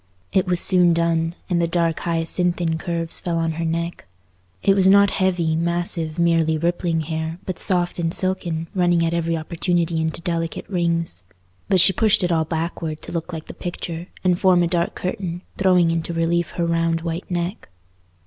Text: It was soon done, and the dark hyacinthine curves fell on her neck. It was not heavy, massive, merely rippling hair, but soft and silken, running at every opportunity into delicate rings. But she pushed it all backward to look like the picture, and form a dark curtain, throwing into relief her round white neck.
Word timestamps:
It 0.33 0.47
was 0.47 0.59
soon 0.59 0.95
done, 0.95 1.35
and 1.47 1.61
the 1.61 1.67
dark 1.67 1.99
hyacinthine 1.99 2.79
curves 2.79 3.19
fell 3.19 3.37
on 3.37 3.51
her 3.51 3.63
neck. 3.63 4.07
It 4.63 4.73
was 4.73 4.87
not 4.87 5.11
heavy, 5.11 5.55
massive, 5.55 6.17
merely 6.17 6.57
rippling 6.57 7.01
hair, 7.01 7.37
but 7.45 7.59
soft 7.59 7.99
and 7.99 8.11
silken, 8.11 8.65
running 8.73 9.05
at 9.05 9.13
every 9.13 9.37
opportunity 9.37 10.01
into 10.01 10.19
delicate 10.21 10.67
rings. 10.67 11.21
But 11.69 11.81
she 11.81 11.93
pushed 11.93 12.23
it 12.23 12.31
all 12.31 12.45
backward 12.45 13.03
to 13.03 13.11
look 13.11 13.31
like 13.31 13.45
the 13.45 13.53
picture, 13.53 14.07
and 14.23 14.39
form 14.39 14.63
a 14.63 14.67
dark 14.67 14.95
curtain, 14.95 15.43
throwing 15.59 15.91
into 15.91 16.13
relief 16.13 16.49
her 16.57 16.65
round 16.65 17.01
white 17.01 17.29
neck. 17.29 17.69